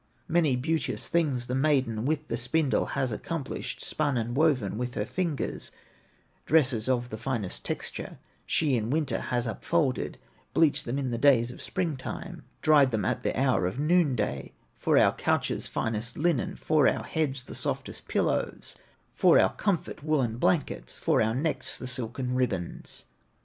[0.27, 5.05] Many beauteous things the maiden, With the spindle has accomplished, Spun and woven with her
[5.05, 5.71] fingers;
[6.47, 8.17] Dresses of the finest texture
[8.47, 10.15] She in winter has upfolded,
[10.55, 14.15] Bleached them in the days of spring time, Dried them at the hour of noon
[14.15, 18.75] day, For our couches finest linen, For our heads the softest pillows,
[19.11, 23.05] For our comfort woollen blankets, For our necks the silken ribbons."